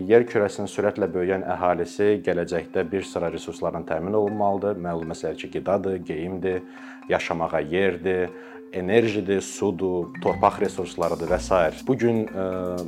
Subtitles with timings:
[0.00, 4.78] Yer kürəsinin sürətlə böyüyən əhalisi gələcəkdə bir sıra resurslarla təmin olunmalıdır.
[4.80, 6.62] Məlum məsələ ki, qidadır, geyimdir,
[7.10, 8.30] yaşamağa yerdir,
[8.72, 11.84] enerjidir, sudur, torpaq resurslarıdır və s.
[11.86, 12.46] Bu gün e,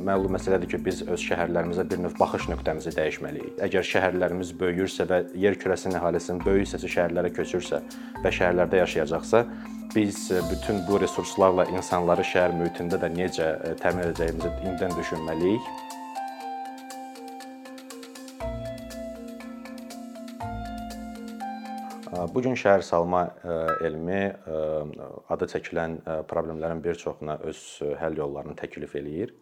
[0.09, 3.61] məlum məsələdir ki, biz öz şəhərlərimizə bir növ baxış nöqtəmizi dəyişməliyik.
[3.67, 7.83] Əgər şəhərlərimiz böyüyürsə və yer kürəsinin əhalisinin böyük hissəsi şəhərlərə köçürsə
[8.23, 9.45] və şəhərlərdə yaşayacaqsa,
[9.93, 15.73] biz e, bütün bu resurslarla insanları şəhər mühitində də necə e, təmin edəcəyimizi indidən düşünməliyik.
[22.33, 23.27] Bu gün şəhər salma
[23.85, 24.21] elmi
[25.29, 27.59] adı çəkilən problemlərin bir çoxuna öz
[27.99, 29.35] həll yollarını təklif eləyir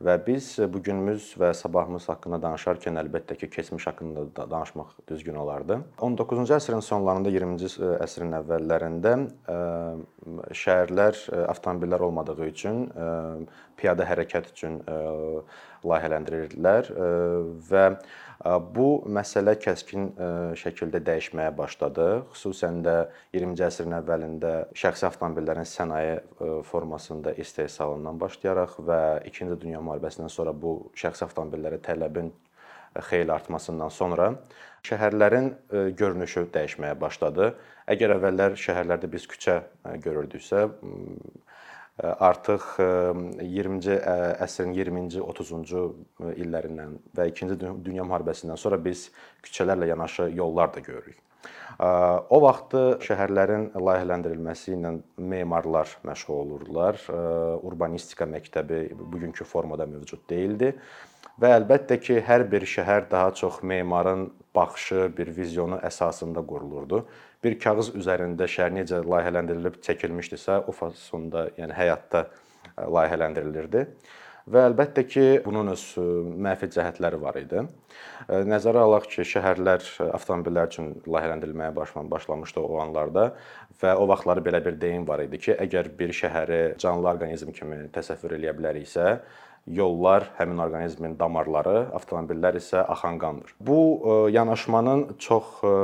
[0.00, 5.36] və biz bu günümüz və sabahımız haqqında danışarkən əlbəttə ki, keçmiş haqqında da danışmaq düzgün
[5.42, 5.76] olardı.
[6.00, 9.12] 19-cu əsrin sonlarında, 20-ci əsrin əvvəllərində
[10.62, 11.20] şəhərlər
[11.52, 12.86] avtomobillər olmadığı üçün
[13.76, 14.80] piyada hərəkət üçün
[15.84, 16.88] layihələndirirdilər
[17.68, 17.84] və
[18.44, 20.06] bu məsələ kəskin
[20.56, 22.06] şəkildə dəyişməyə başladı.
[22.32, 22.94] Xüsusən də
[23.36, 26.20] 20-ci əsrin əvvəlində şəxsi avtomobillərin sənaye
[26.70, 32.32] formasında istehsalından başlayaraq və 2-ci Dünya müharibəsindən sonra bu şəxsi avtomobillərə tələbin
[33.10, 34.32] xeyli artmasından sonra
[34.88, 35.52] şəhərlərin
[36.00, 37.52] görünüşü dəyişməyə başladı.
[37.92, 39.60] Əgər əvvəllər şəhərlərdə biz küçə
[40.02, 40.64] görürdüksə,
[42.00, 43.96] artıq 20-ci
[44.40, 45.82] əsrin 20-ci, 30-cu
[46.40, 49.08] illərindən və 2-ci Dünya müharibəsindən sonra biz
[49.44, 51.18] küçələrlə yanaşı yollar da görürük.
[51.80, 56.98] O vaxtı şəhərlərin layihələndirilməsi ilə memarlar məşğul olurdular.
[57.64, 60.74] Urbanistika məktəbi bugünkü formada mövcud deyildi
[61.40, 67.06] və əlbəttə ki, hər bir şəhər daha çox memarın baxışı, bir vizyonu əsasında qurulurdu
[67.44, 73.86] bir kağız üzərində şəhər necə layihələndirilib çəkilmişdisə, o fasonda, yəni həyatda e, layihələndirilirdi.
[74.50, 76.04] Və əlbəttə ki, bunun öz e,
[76.46, 77.64] mənfi cəhətləri var idi.
[78.26, 81.74] E, nəzərə alaq ki, şəhərlər avtomobillər üçün layihələndirilməyə
[82.12, 83.30] başlamışdı o anlarda
[83.80, 87.86] və o vaxtlar belə bir deyim var idi ki, əgər bir şəhəri canlı orqanizm kimi
[87.94, 89.06] təsəvvür eləyə biləriksə,
[89.66, 93.54] yollar həmin orqanizmin damarları, avtomobillər isə axan qandır.
[93.60, 95.74] Bu e, yanaşmanın çox e,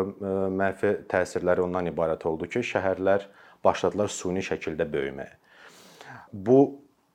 [0.60, 3.28] mənfi təsirləri ondan ibarət oldu ki, şəhərlər
[3.64, 5.36] başladılar süni şəkildə böyüməyə.
[6.32, 6.58] Bu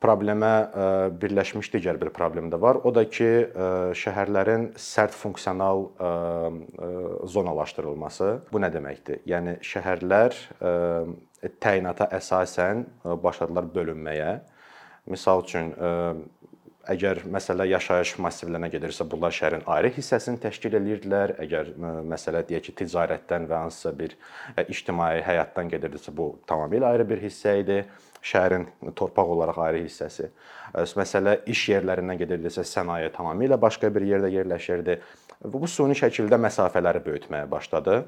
[0.02, 0.86] problemə e,
[1.22, 2.80] birləşmiş digər bir problem də var.
[2.86, 3.32] O da ki,
[3.98, 5.90] şəhərlərin sərt funksional
[7.36, 8.32] zonalaşdırılması.
[8.54, 9.22] Bu nə deməkdir?
[9.30, 10.38] Yəni şəhərlər
[11.62, 12.86] təyinata əsasən
[13.22, 14.34] başladılar bölünməyə.
[15.10, 15.74] Məsəl üçün
[16.90, 21.36] Əgər məsələ yaşayış massivlərinə gedirsə, bunlar şəhərin ayrı hissəsini təşkil edirdilər.
[21.44, 21.68] Əgər
[22.10, 24.16] məsələ deyək ki, ticarətdən və hansısa bir
[24.66, 27.84] ictimai həyatdan gedirdisə, bu tamamilə ayrı bir hissə idi.
[28.26, 28.66] Şəhərin
[28.98, 30.32] torpaq olaraq ayrı hissəsi.
[30.98, 34.98] Məsələ iş yerlərindən gedirdisə, sənaye tamamilə başqa bir yerdə yerləşirdi.
[35.54, 38.02] Bu süni şəkildə məsafələri böyütməyə başladı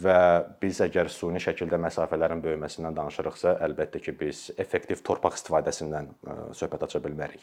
[0.00, 0.18] və
[0.62, 6.10] biz əgər süni şəkildə məsafələrin böyüməsindən danışırıqsa, əlbəttə ki, biz effektiv torpaq istifadəsindən
[6.56, 7.42] söhbət aça bilmərik.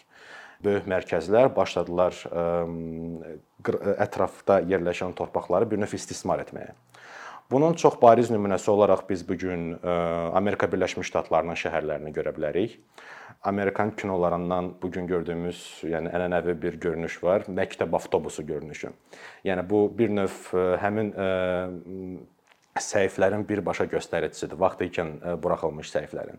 [0.63, 2.15] Böyük mərkəzlər başladılar
[4.05, 6.75] ətrafda yerləşən torpaqları bir növ istismar etməyə.
[7.51, 12.77] Bunun çox bariz nümunəsi olaraq biz bu gün Amerika Birləşmiş Ştatlarının şəhərlərini görə bilərik.
[13.43, 18.91] Amerikan kinolarından bu gün gördüyümüz, yəni ənənəvi bir görünüş var, məktəb avtobusu görünüşü.
[19.45, 20.35] Yəni bu bir növ
[20.83, 21.09] həmin
[22.77, 26.37] səhiflərin birbaşa göstəricisidir, vaxtı ikən buraxılmış səhiflərin.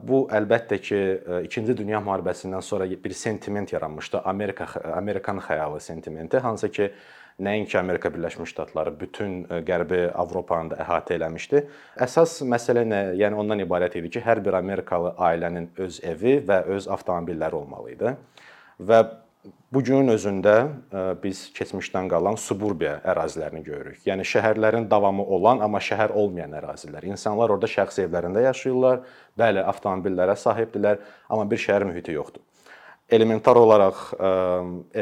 [0.00, 0.98] Bu əlbəttə ki,
[1.44, 6.92] 2-ci Dünya müharibəsindən sonra bir sentiment yaranmışdı, Amerika Amerikan xəyalı sentimenti, hansı ki,
[7.40, 11.64] nəinki Amerika Birləşmiş Ştatları, bütün e, Qərbi Avropanı da əhatə eləmişdi.
[12.06, 13.00] Əsas məsələ nə?
[13.20, 17.94] Yəni ondan ibarət idi ki, hər bir Amerikalı ailənin öz evi və öz avtomobilləri olmalı
[17.96, 18.14] idi.
[18.80, 19.00] Və
[19.72, 24.04] bu günün özündə e, biz keçmişdən qalan suburbiya ərazilərini görürük.
[24.06, 27.08] Yəni şəhərlərin davamı olan, amma şəhər olmayan ərazilər.
[27.14, 29.02] İnsanlar orada şəxsi evlərində yaşayırlar.
[29.40, 32.44] Bəli, avtomobillərə sahibdirlər, amma bir şəhər mühiti yoxdur
[33.14, 34.00] elementar olaraq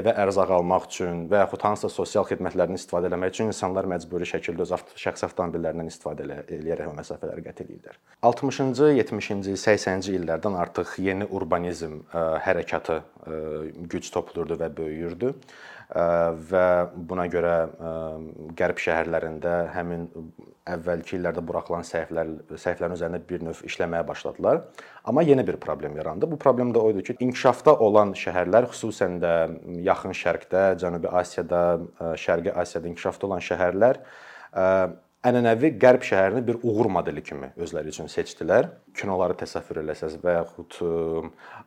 [0.01, 4.67] evə ərzaq almaq üçün və yaxud hansısa sosial xidmətlərdən istifadə etmək üçün insanlar məcburi şəkildə
[4.67, 4.75] öz
[5.05, 7.99] şəxsi avtomobillərindən istifadə eləyərək o məsafələri qət edirlər.
[8.25, 13.03] 60-cı, 70-ci, 80-ci illərdən artıq yeni urbanizm hərəkatı
[13.93, 15.35] güc toplayırdı və böyüyürdü
[15.89, 17.55] və buna görə
[18.59, 20.05] qərb şəhərlərində həmin
[20.69, 24.67] əvvəlki illərdə buraxılan səhiflər səhiflərin üzərində bir növ işləməyə başladılar.
[25.09, 26.29] Amma yeni bir problem yarandı.
[26.29, 29.35] Bu problem də o idi ki, inkişafda olan şəhərlər, xüsusən də
[29.87, 31.63] yaxın şərqdə, Cənubi Asiyada,
[32.21, 34.03] Şərqi Asiyada inkişafda olan şəhərlər
[35.29, 38.69] ənənəvi qərb şəhərini bir uğur modeli kimi özləri üçün seçdilər.
[38.99, 40.79] Kinoları təsəvvür eləsəz və yaxud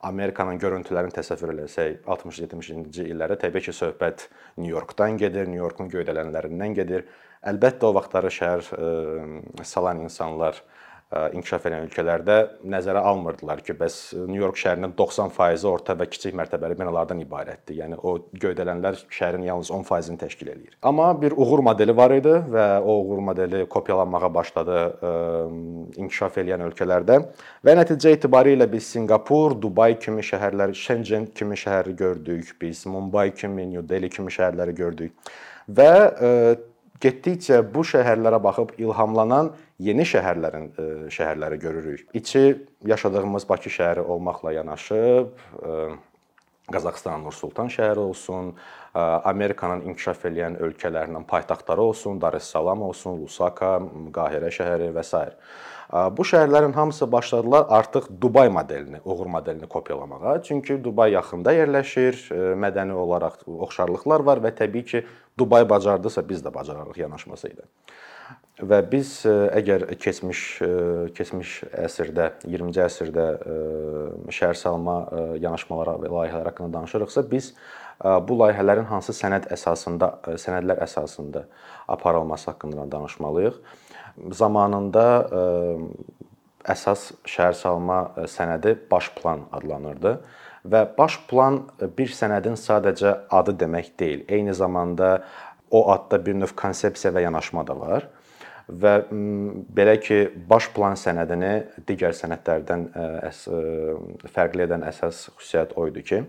[0.10, 4.28] Amerikanın görüntülərini təsəvvür eləsək, 60-70-ci illərdə təbii ki, söhbət
[4.62, 7.08] Nyu-Yorkdan gedir, Nyu-Yorkun göydələnlərindən gedir.
[7.48, 8.68] Əlbəttə o vaxtları şəhər
[9.66, 10.60] salan insanlar
[11.12, 12.36] inkişaf edən ölkələrdə
[12.72, 17.82] nəzərə almırdılar ki, bəs Nyu-York şəhərinin 90% orta və kiçik mərtəbəli binalardan ibarətdir.
[17.82, 20.78] Yəni o göydələnlər şəhərin yalnız 10%-ni təşkil eləyir.
[20.88, 24.80] Amma bir uğur modeli var idi və o uğur modeli kopyalanmağa başladı
[26.00, 27.20] inkişaf edən ölkələrdə
[27.66, 33.68] və nəticə etibarilə biz Sinqapur, Dubay kimi şəhərləri, Shenzhen kimi şəhəri gördük, biz Mumbai kimi,
[33.74, 35.32] New Delhi kimi şəhərləri gördük
[35.68, 35.92] və
[37.02, 39.52] getdikcə bu şəhərlərə baxıb ilhamlanan
[39.82, 42.08] yeni şəhərlərin e, şəhərləri görürük.
[42.14, 42.46] İçi
[42.86, 45.02] yaşadığımız Bakı şəhəri olmaqla yanaşı
[46.72, 48.54] Qazaxıstanın Nur-Sultan şəhəri olsun,
[48.94, 53.74] Amerikanın inkişaf edən ölkələrinin paytaxtları olsun, Dar es Salaam olsun, Lusaka,
[54.16, 55.24] Qahirə şəhəri və s.
[55.92, 60.42] Bu şəhərlərin hamısı başladılar artıq Dubay modelini, uğur modelini kopyalamağa.
[60.44, 62.22] Çünki Dubay yaxında yerləşir,
[62.56, 65.04] mədəni olaraq oxşarlıqlar var və təbii ki,
[65.40, 67.68] Dubay bacardısa biz də bacararıq yanaşması ilə.
[68.62, 70.42] Və biz əgər keçmiş
[71.18, 71.54] keçmiş
[71.84, 73.28] əsrdə, 20-ci əsrdə
[74.32, 74.98] şəhər salma
[75.44, 77.52] yanaşmaları və layihələr haqqında danışırıqsa, biz
[78.00, 81.48] bu layihələrin hansı sənəd əsasında, sənədlər əsasında
[81.92, 83.60] aparılması haqqında danışmalıyıq.
[84.32, 85.06] Zamanında
[86.72, 88.00] əsas şəhər salma
[88.30, 90.18] sənədi baş plan adlanırdı
[90.72, 91.64] və baş plan
[91.98, 94.26] bir sənədin sadəcə adı demək deyil.
[94.30, 95.24] Eyni zamanda
[95.72, 98.10] o adda bir növ konsepsiya və yanaşma da var
[98.70, 98.94] və
[99.76, 102.86] belə ki, baş plan sənədini digər sənədlərdən
[103.28, 103.42] əs
[104.32, 106.22] fərqli edən əsas xüsusiyyət o idi ki,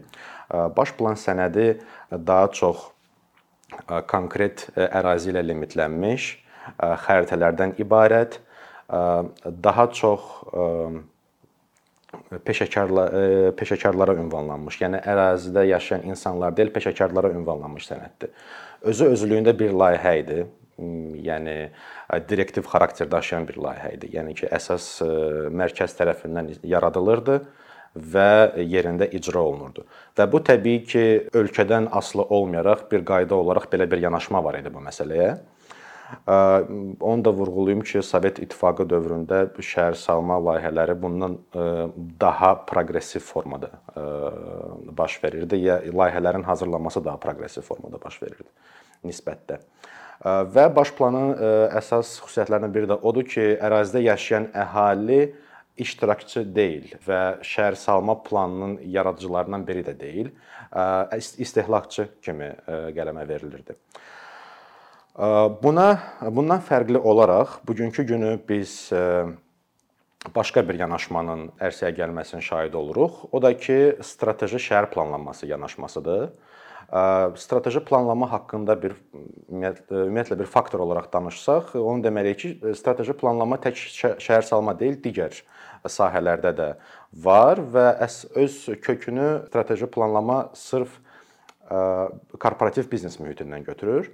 [0.50, 1.76] baş plan sənədi
[2.12, 2.88] daha çox
[4.10, 6.30] konkret ərazi ilə limitlənmiş
[6.78, 8.38] xəritələrdən ibarət,
[9.68, 10.26] daha çox
[12.44, 13.06] peşəkarla
[13.56, 18.34] peşəkarlara ünvanlanmış, yəni ərazidə yaşayan insanlar deyil, peşəkarlara ünvanlanmış sənəddir.
[18.92, 20.42] Özü özlüyündə bir layihə idi
[21.22, 21.56] yəni
[22.28, 24.10] direktiv xarakter daşıyan bir layihə idi.
[24.16, 24.86] Yəni ki, əsas
[25.54, 27.38] mərkəz tərəfindən yaradılırdı
[28.12, 28.28] və
[28.64, 29.84] yerində icra olunurdu.
[30.16, 31.04] Və bu təbii ki,
[31.36, 35.36] ölkədən asılı olmayaraq bir qayda olaraq belə bir yanaşma var idi bu məsələyə.
[37.00, 41.38] Onu da vurğulayım ki, Sovet İttifaqı dövründə şəhər salma layihələri bundan
[42.20, 43.70] daha proqressiv formada
[44.98, 45.56] baş verirdi.
[45.56, 48.48] Ya layihələrin hazırlanması daha proqressiv formada baş verirdi
[49.04, 49.58] nisbətdə.
[50.22, 51.32] Və baş planın
[51.74, 55.34] əsas xüsusiyyətlərindən biri də odur ki, ərazidə yaşayan əhali
[55.82, 60.28] iştirakçı deyil və şəhər salma planının yaradıcılarından biri də deyil.
[61.38, 63.74] İstehlakçı kimi qələmə verilirdi.
[65.12, 65.98] Buna
[66.32, 68.88] bundan fərqli olaraq bugünkü günü biz
[70.34, 73.18] başqa bir yanaşmanın ərsəyə gəlməsinin şahidi oluruq.
[73.32, 76.30] O da ki, strateji şəhər planlanması yanaşmasıdır.
[77.36, 78.96] Strateji planlama haqqında bir
[79.52, 83.84] ümumiyyətlə bir faktor olaraq danışsaq, onu deməliyik ki, strateji planlama tək
[84.16, 85.42] şəhər salma deyil, digər
[85.84, 86.72] sahələrdə də
[87.12, 87.86] var və
[88.40, 91.00] öz kökünü strateji planlama sırf
[92.40, 94.08] korporativ biznes mühitindən götürür.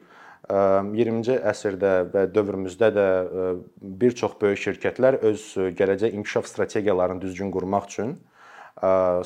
[0.49, 3.07] 20-ci əsrdə və dövrümüzdə də
[4.01, 5.45] bir çox böyük şirkətlər öz
[5.77, 8.17] gələcək inkişaf strategiyalarını düzgün qurmaq üçün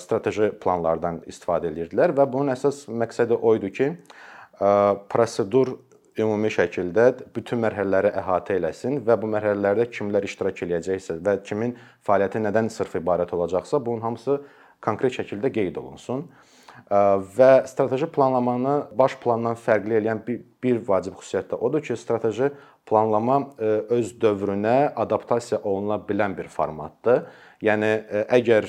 [0.02, 3.88] strateji planlardan istifadə edirdilər və bunun əsas məqsədi o idi ki,
[5.12, 5.76] prosedur
[6.18, 7.06] ümumi şəkildə
[7.36, 12.98] bütün mərhələləri əhatə eləsin və bu mərhələlərdə kimlər iştirak eləyəcəksə və kimin fəaliyyəti nədən sırf
[13.00, 14.40] ibarət olacaqsa, bunun hamısı
[14.82, 16.26] konkret şəkildə qeyd olunsun.
[16.90, 22.50] Və strateji planlamanı baş plandan fərqli edən bir, bir vacib xüsusiyyət də odur ki, strateji
[22.88, 23.38] planlama
[23.92, 27.24] öz dövrünə adaptasiya oluna bilən bir formatdır.
[27.62, 27.90] Yəni
[28.34, 28.66] əgər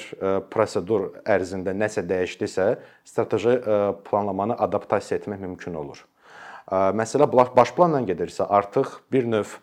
[0.53, 2.67] prosedur ərzində nəsə dəyişdisə,
[3.09, 3.57] strateji
[4.09, 6.05] planlamanı adaptasiya etmək mümkün olur.
[6.69, 9.57] Məsələ baş planla gedirsə, artıq bir növ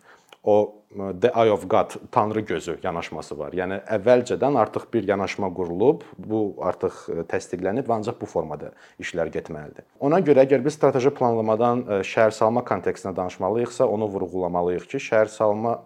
[0.45, 3.53] o The Eye of God, Tanrı gözü yanaşması var.
[3.55, 6.97] Yəni əvvəlcədən artıq bir yanaşma qurulub, bu artıq
[7.31, 9.87] təsdiqlənib və ancaq bu formada işlər getməlidir.
[10.03, 15.77] Ona görə əgər biz strateji planlamadan şəhər salma kontekstində danışmalıyıqsa, onu vurğulamalıyıq ki, şəhər salma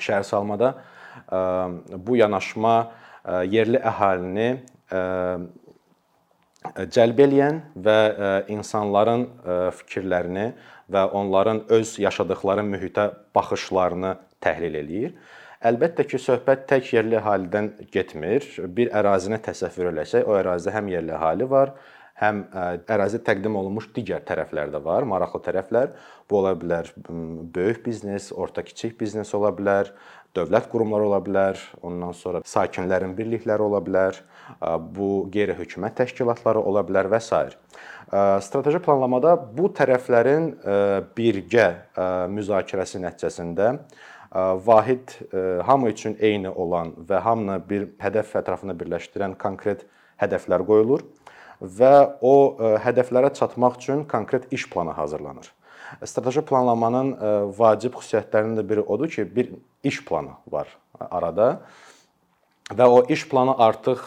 [0.00, 0.72] şəhər salmada
[1.92, 2.74] bu yanaşma
[3.44, 4.48] yerli əhalini
[6.96, 7.98] cəlb eləyən və
[8.56, 9.28] insanların
[9.82, 10.46] fikirlərini
[10.92, 15.16] və onların öz yaşadıkları mühitə baxışlarını təhlil eləyir.
[15.66, 18.44] Əlbəttə ki, söhbət tək yerli əhalidən getmir.
[18.76, 21.72] Bir ərazini təsəvvür eləsək, o ərazidə həm yerli əhali var,
[22.20, 22.44] həm
[22.88, 25.96] ərazi təqdim olunmuş digər tərəflər də var, maraqlı tərəflər.
[26.28, 26.92] Bu ola bilər
[27.56, 29.90] böyük biznes, orta kiçik biznes ola bilər,
[30.36, 34.20] dövlət qurumları ola bilər, ondan sonra sakinlərin birlikləri ola bilər,
[34.96, 37.56] bu qeyri-hökumət təşkilatları ola bilər və s.
[38.06, 40.52] Strateji planlamada bu tərəflərin
[41.16, 41.66] birgə
[42.30, 43.72] müzakirəsi nəticəsində
[44.66, 45.10] vahid
[45.66, 49.82] hamı üçün eyni olan və hamını bir hədəf ətrafında birləşdirən konkret
[50.22, 51.02] hədəflər qoyulur
[51.58, 52.34] və o
[52.84, 55.50] hədəflərə çatmaq üçün konkret iş planı hazırlanır.
[56.04, 57.12] Strateji planlamanın
[57.58, 59.50] vacib xüsusiyyətlərindən də biri odur ki, bir
[59.82, 60.70] iş planı var
[61.10, 61.60] arada
[62.74, 64.00] və o iş planı artıq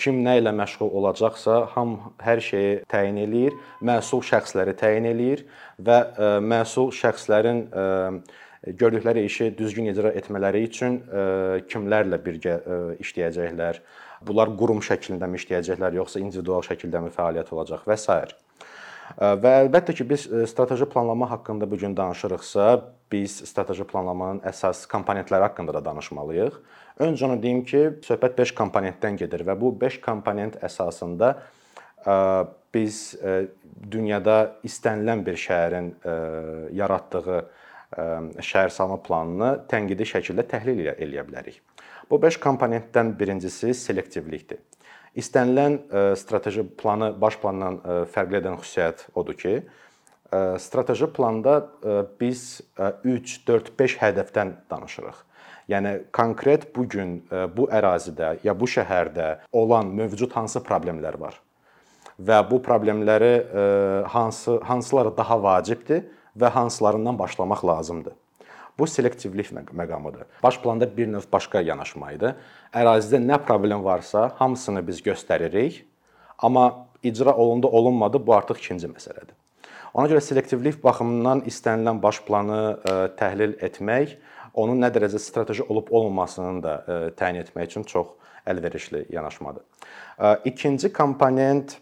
[0.00, 3.54] kim nə ilə məşğul olacaqsa, ham hər şeyi təyin eləyir,
[3.86, 5.44] məsul şəxsləri təyin eləyir
[5.78, 5.98] və
[6.42, 7.68] məsul şəxslərin
[8.80, 10.98] gördükləri işi düzgün icra etmələri üçün
[11.70, 12.58] kimlərlə birgə
[13.04, 13.82] işləyəcəklər,
[14.26, 18.22] bunlar qurum şəklində mi işləyəcəklər, yoxsa individual şəkildə mi fəaliyyət olacaq və s.
[19.20, 22.68] Və əlbəttə ki, biz strateji planlama haqqında bu gün danışırıqsa,
[23.12, 26.56] biz strateji planlamanın əsas komponentləri haqqında da danışmalıyıq.
[27.04, 31.34] Öncə onu deyim ki, söhbət 5 komponentdən gedir və bu 5 komponent əsasında
[32.74, 33.14] biz
[33.90, 35.92] dünyada istənilən bir şəhərin
[36.74, 37.38] yaratdığı
[38.42, 41.60] şəhərsalma planını tənqidi şəkildə təhlil eləyə bilərik.
[42.10, 44.58] Bu 5 komponentdən birincisi selektivlikdir.
[45.14, 45.78] İstənilən
[46.18, 47.78] strateji planı baş plandan
[48.10, 49.54] fərqli edən xüsusiyyət odur ki,
[50.58, 51.60] strateji planda
[52.20, 52.60] biz
[53.04, 55.20] 3, 4, 5 hədəfdən danışırıq.
[55.70, 57.14] Yəni konkret bu gün
[57.56, 61.38] bu ərazidə ya bu şəhərdə olan mövcud hansı problemlər var
[62.20, 63.32] və bu problemləri
[64.12, 66.04] hansı hansıları daha vacibdir
[66.36, 68.12] və hansılarından başlamaq lazımdır.
[68.78, 70.24] Bu selektivlik məqamıdır.
[70.42, 72.34] Baş planda bir növ başqa yanaşma idi.
[72.74, 75.84] Ərazidə nə problem varsa, hamısını biz göstəririk,
[76.38, 79.34] amma icra olundu, olunmadı, bu artıq ikinci məsələdir.
[79.94, 82.58] Ona görə selektivlik baxımından istənilən baş planı
[83.18, 84.16] təhlil etmək,
[84.54, 86.74] onun nə dərəcədə strateji olub-olmamasını da
[87.14, 88.16] təyin etmək üçün çox
[88.46, 89.62] əlverişli yanaşmadır.
[90.44, 91.78] İkinci komponent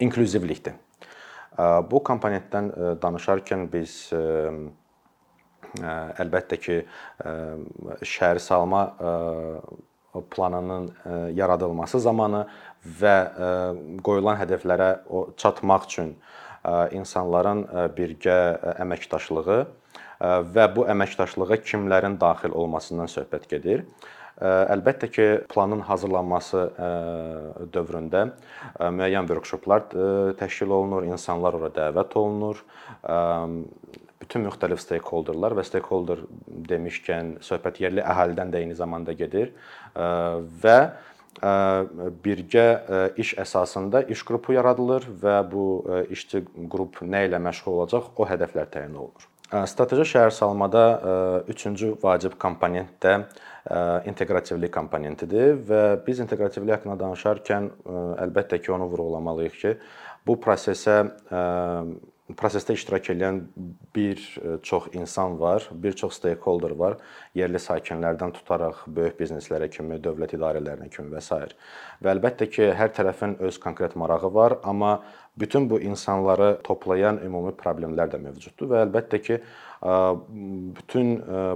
[0.00, 0.74] inklüzivlikdir.
[1.90, 4.10] Bu komponentdən danışarkən biz
[5.76, 6.80] əlbəttə ki,
[8.02, 8.82] şəhər salma
[10.32, 10.90] planının
[11.36, 12.46] yaradılması zamanı
[13.00, 13.16] və
[14.04, 14.90] qoyulan hədəflərə
[15.36, 16.14] çatmaq üçün
[16.96, 18.38] insanların birgə
[18.82, 19.58] əməkdaşlığı
[20.54, 23.84] və bu əməkdaşlığa kimlərin daxil olmasından söhbət gedir.
[24.38, 26.60] Əlbəttə ki, planın hazırlanması
[27.74, 28.28] dövründə
[28.78, 29.88] müəyyən workshoplar
[30.38, 32.62] təşkil olunur, insanlar ora dəvət olunur.
[34.18, 36.24] Bütün müxtəlif stakeholderlar və stakeholder
[36.68, 39.52] demişkən söhbət yerli əhalidən də eyni zamanda gedir
[39.94, 40.78] və
[42.24, 42.66] birgə
[43.16, 45.64] iş əsasında iş qrupu yaradılır və bu
[46.10, 49.28] işçi qrup nə ilə məşğul olacaq, o hədəflər təyin olunur.
[49.48, 50.82] Strateji şəhərsalmada
[51.48, 53.14] üçüncü vacib komponent də
[54.10, 57.70] inteqrativlik komponentidir və biz inteqrativlik haqqında danışarkən
[58.26, 59.74] əlbəttə ki, onu vurğulamalıyıq ki,
[60.26, 60.98] bu prosesə
[62.36, 63.40] prosesdə iştirak edən
[63.96, 64.20] bir
[64.62, 66.98] çox insan var, bir çox stakeholder var,
[67.34, 71.38] yerli sakinlərdən tutaraq böyük bizneslərə kimi, dövlət idarələrinə kimi və s.
[72.04, 74.98] Və əlbəttə ki, hər tərəfin öz konkret marağı var, amma
[75.38, 79.40] bütün bu insanları toplayan ümumi problemlər də mövcuddur və əlbəttə ki,
[80.78, 81.12] bütün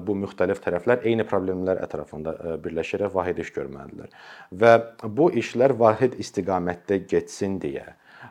[0.07, 4.13] bu müxtəlif tərəflər eyni problemlər ətrafında birləşərək vahid iş görməlidirlər.
[4.55, 7.91] Və bu işlər vahid istiqamətdə getsin deyə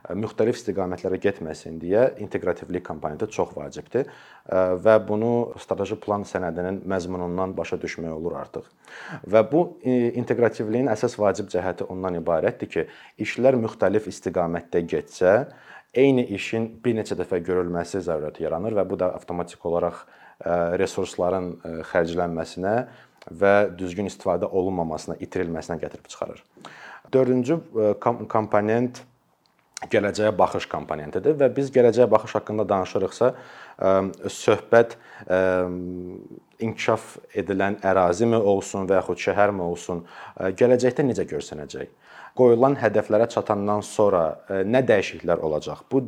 [0.10, 4.08] müxtəlif istiqamətlərə getməsin deyə inteqrativlik komponenti çox vacibdir
[4.50, 8.66] və bunu strateji plan sənədinin məzmunundan başa düşmək olur artıq.
[9.30, 12.88] Və bu inteqrativliyin əsas vacib cəhəti ondan ibarətdir ki,
[13.22, 15.36] işlər müxtəlif istiqamətdə getsə,
[15.94, 20.06] eyni işin bir neçə dəfə görülməsi zərurəti yaranır və bu da avtomatik olaraq
[20.82, 21.54] resursların
[21.92, 22.76] xərclənməsinə
[23.38, 26.42] və düzgün istifadə olunmamasına, itirilməsinə gətirib çıxarır.
[27.14, 27.60] Dördüncü
[28.02, 29.04] komponent
[29.90, 33.32] gələcəyə baxış komponentidir və biz gələcəyə baxış haqqında danışırıqsa,
[34.30, 34.98] söhbət
[36.62, 40.06] inkişaf edilən ərazimi olsun və yaxud şəhərmi olsun,
[40.38, 41.90] gələcəkdə necə görsənəcək?
[42.38, 44.24] Qoyulan hədəflərə çatandan sonra
[44.64, 45.84] nə dəyişikliklər olacaq?
[45.92, 46.04] Bu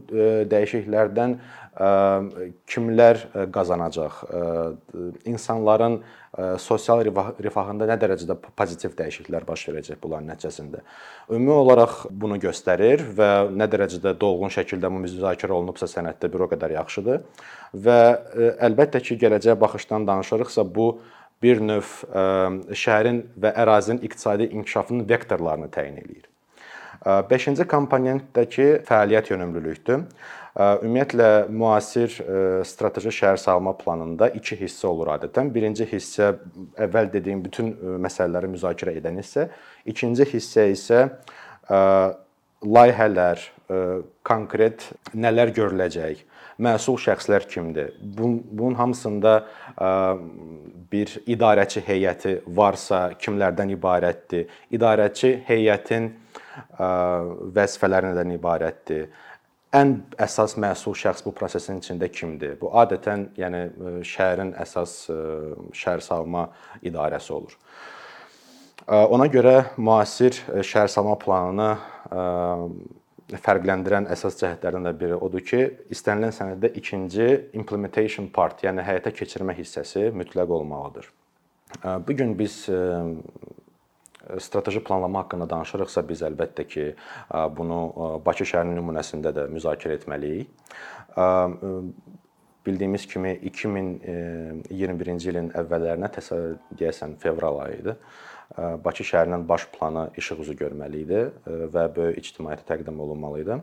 [0.51, 1.38] dəyişikliklərdən
[2.70, 4.20] kimlər qazanacaq?
[5.27, 5.98] İnsanların
[6.62, 7.03] sosial
[7.44, 10.84] rifahında nə dərəcədə pozitiv dəyişikliklər baş verəcək bunların nəticəsində.
[11.30, 16.50] Ümumi olaraq bunu göstərir və nə dərəcədə dolğun şəkildə bu müzakirə olunubsa sənəddə bir o
[16.53, 17.20] qədər yaxşıdır.
[17.86, 18.00] Və
[18.70, 20.88] əlbəttə ki, gələcəyə baxışdan danışırıqsa bu
[21.44, 21.90] bir növ
[22.72, 26.30] şəhərin və ərazinin iqtisadi inkişafının vektorlarını təyin eləyir.
[27.30, 30.06] Beşinci komponentdəki fəaliyyət yönümlülükdür.
[30.54, 32.14] Ümumiyyətlə müasir
[32.70, 35.50] strateji şəhər salma planında 2 hissə olur adətən.
[35.52, 36.36] Birinci hissə
[36.86, 37.74] əvvəl dediyim bütün
[38.06, 39.50] məsələləri müzakirə edən hissə,
[39.90, 41.00] ikinci hissə isə
[42.64, 43.42] layihələr,
[44.24, 46.24] konkret nələr görüləcək,
[46.62, 47.94] məsul şəxslər kimdir?
[48.02, 49.34] Bunun hamısında
[50.92, 54.50] bir idarəçi heyəti varsa, kimlərdən ibarətdir?
[54.74, 56.12] İdarəçi heyətin
[57.58, 59.08] vəzifələri nədən ibarətdir?
[59.74, 62.60] Ən əsas məsul şəxs bu prosesin içində kimdir?
[62.62, 63.64] Bu adətən, yəni
[64.06, 65.08] şəhərin əsas
[65.74, 66.52] şəhər salma
[66.86, 67.58] idarəsi olur.
[68.86, 71.72] Ona görə müasir şəhərsalma planını
[73.42, 75.62] fərqləndirən əsas cəhətlərdən də biri odur ki,
[75.94, 81.10] istənilən sənəddə ikinci implementation part, yəni həyata keçirmə hissəsi mütləq olmalıdır.
[82.08, 82.70] Bu gün biz
[84.40, 86.86] strateji planlama haqqında danışırıqsa, biz əlbəttə ki,
[87.58, 87.80] bunu
[88.25, 90.48] Bakı şəhərinin nümunəsində də müzakirə etməliyik.
[92.63, 97.94] Bildiyimiz kimi 2021-ci ilin əvvəllərinə təsəvvür deyəsən fevral ayı idi.
[98.58, 101.22] Bakı şəhərinin baş planı işıq üzü görməli idi
[101.74, 103.58] və böyük ictimaiyyətə təqdim olunmalı idi.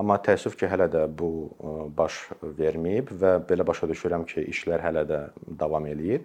[0.00, 1.50] Amma təəssüf ki, hələ də bu
[1.96, 2.22] baş
[2.56, 5.18] verməyib və belə başa düşürəm ki, işlər hələ də
[5.60, 6.24] davam eləyir.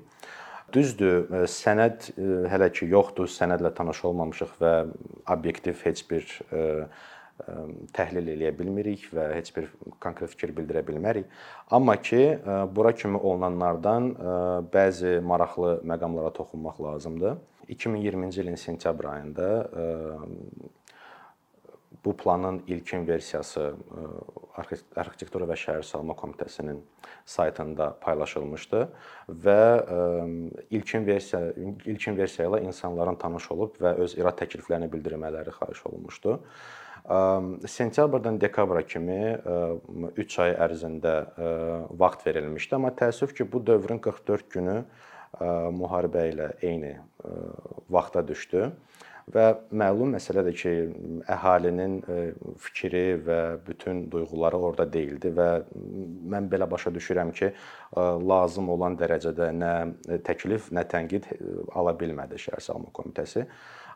[0.74, 2.08] Düzdür, sənəd
[2.52, 4.72] hələ ki yoxdur, sənədlə tanış olmamışıq və
[5.36, 6.30] obyektiv heç bir
[7.96, 9.68] təhlil eləyə bilmirik və heç bir
[10.00, 11.28] konkret fikir bildirə bilmərik.
[11.68, 12.40] Amma ki,
[12.72, 14.08] bura kimi olunanlardan
[14.72, 17.36] bəzi maraqlı məqamlara toxunmaq lazımdır.
[17.70, 19.70] 2020-ci ilin sentyabr ayında
[22.06, 23.74] bu planın ilkin versiyası
[24.96, 26.78] Arxitektura və Şəhərsalma Komitəsinin
[27.26, 28.82] saytında paylaşılmışdı
[29.46, 29.62] və
[30.70, 31.54] ilkin versiya
[31.86, 36.38] ilkin versiya ilə insanların tanış olub və öz irad təkliflərini bildirmələri xahiş olunmuşdu.
[37.68, 39.38] Sentyabrdan dekabra kimi
[40.18, 41.16] 3 ay ərzində
[41.90, 44.80] vaxt verilmişdi, amma təəssüf ki, bu dövrün 44 günü
[45.42, 46.96] müharibə ilə eyni
[47.92, 48.70] vaxta düşdü
[49.34, 50.72] və məlum məsələdir ki,
[51.34, 51.96] əhalinin
[52.62, 55.48] fikri və bütün duyğuları orada deyildi və
[56.34, 57.50] mən belə başa düşürəm ki,
[57.98, 59.72] lazım olan dərəcədə nə
[60.28, 61.26] təklif, nə tənqid
[61.74, 63.48] ala bilmədi Şəhərsalma Komitəsi.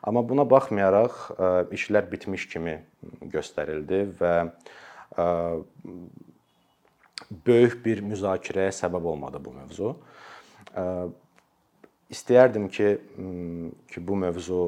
[0.02, 2.80] Amma buna baxmayaraq işlər bitmiş kimi
[3.30, 4.34] göstərildi və
[7.46, 9.94] böyük bir müzakirəyə səbəb olmadı bu mövzu.
[12.10, 12.86] İstəyərdim ki,
[13.92, 14.62] ki bu mövzu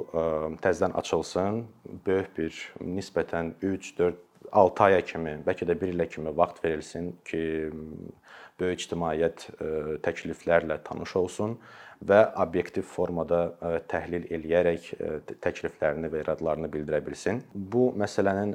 [0.63, 1.65] təzədən açılsın,
[2.07, 4.21] böyük bir nisbətən 3, 4,
[4.53, 7.43] 6 aya kimi, bəlkə də 1 ilə kimi vaxt verilsin ki,
[8.61, 9.47] böyük ictimaiyyət
[10.07, 11.57] təkliflərlə tanış olsun
[12.07, 13.43] və obyektiv formada
[13.91, 14.89] təhlil eləyərək
[15.43, 17.43] təkliflərini və iradlarını bildirə bilsin.
[17.55, 18.55] Bu məsələnin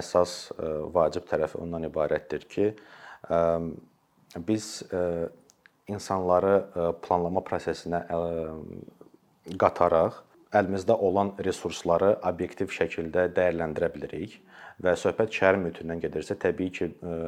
[0.00, 0.54] əsas
[0.96, 2.70] vacib tərəfi ondan ibarətdir ki,
[4.48, 4.70] biz
[5.88, 8.18] insanları e, planlama prosesinə e,
[9.60, 10.20] qataraq
[10.54, 14.38] əlimizdə olan resursları obyektiv şəkildə dəyərləndirə bilirik
[14.84, 17.18] və söhbət şəhər mühitindən gedirsə, təbii ki, e,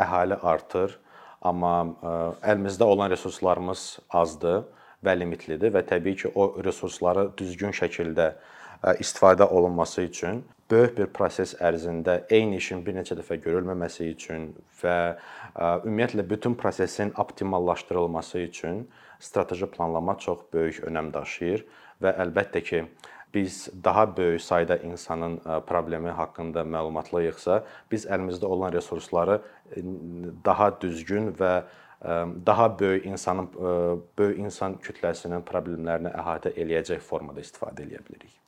[0.00, 0.98] əhali artır,
[1.40, 1.72] amma
[2.44, 3.84] əlimizdə olan resurslarımız
[4.20, 4.62] azdır
[5.04, 8.34] və limitlidir və təbii ki, o resursları düzgün şəkildə
[9.00, 14.50] istifadə olunması üçün böyük bir proses ərzində eyni işin bir neçə dəfə görülməməsi üçün
[14.82, 14.96] və
[15.58, 18.88] ümumiyyətlə bütün prosesin optimallaşdırılması üçün
[19.20, 21.64] strateji planlama çox böyük önəm daşıyır
[22.02, 22.84] və əlbəttə ki,
[23.34, 29.40] biz daha böyük sayda insanın problemi haqqında məlumatlıyıqsa, biz əlimizdə olan resursları
[30.44, 31.62] daha düzgün və
[32.46, 33.50] daha böyük insanın
[34.18, 38.39] böyük insan kütləsinin problemlərini əhatə eləyəcək formada istifadə edə bilərik.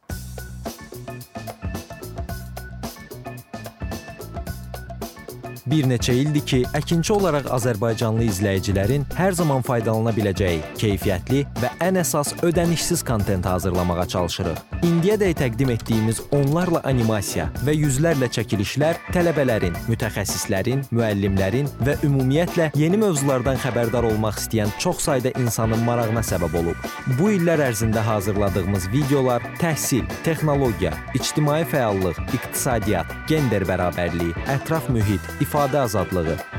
[5.67, 11.99] Bir neçə ildir ki, əkinçi olaraq azərbaycanlı izləyicilərin hər zaman faydalana biləcəyi keyfiyyətli və ən
[12.01, 14.59] əsas ödənişsiz kontent hazırlamağa çalışırıq.
[14.87, 23.59] İndiyədək təqdim etdiyimiz onlarla animasiya və yüzlərlə çəkilişlər tələbələrin, mütəxəssislərin, müəllimlərin və ümumiyyətlə yeni mövzulardan
[23.63, 26.89] xəbərdar olmaq istəyən çox sayda insanın marağına səbəb olub.
[27.19, 35.83] Bu illər ərzində hazırladığımız videolar təhsil, texnologiya, ictimai fəallıq, iqtisadiyyat, gender bərabərliyi, ətraf mühit, ifadə
[35.87, 36.39] azadlığı,